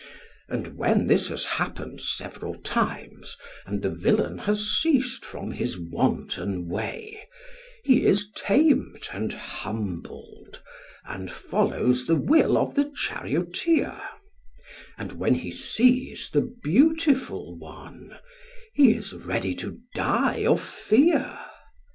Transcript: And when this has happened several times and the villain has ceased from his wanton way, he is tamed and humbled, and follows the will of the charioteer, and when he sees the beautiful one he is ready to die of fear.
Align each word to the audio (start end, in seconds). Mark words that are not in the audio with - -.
And 0.49 0.77
when 0.77 1.05
this 1.05 1.27
has 1.27 1.45
happened 1.45 2.01
several 2.01 2.55
times 2.55 3.37
and 3.67 3.83
the 3.83 3.91
villain 3.93 4.39
has 4.39 4.67
ceased 4.81 5.23
from 5.23 5.51
his 5.51 5.77
wanton 5.77 6.67
way, 6.67 7.21
he 7.83 8.03
is 8.03 8.31
tamed 8.35 9.09
and 9.13 9.31
humbled, 9.31 10.63
and 11.05 11.29
follows 11.29 12.07
the 12.07 12.15
will 12.15 12.57
of 12.57 12.73
the 12.73 12.91
charioteer, 12.95 14.01
and 14.97 15.11
when 15.19 15.35
he 15.35 15.51
sees 15.51 16.31
the 16.31 16.51
beautiful 16.63 17.55
one 17.55 18.17
he 18.73 18.95
is 18.95 19.13
ready 19.13 19.53
to 19.57 19.77
die 19.93 20.45
of 20.47 20.63
fear. 20.63 21.37